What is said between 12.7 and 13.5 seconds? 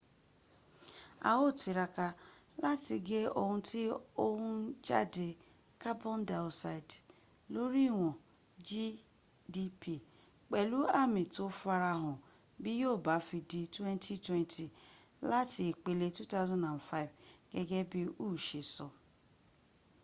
yíò bá fi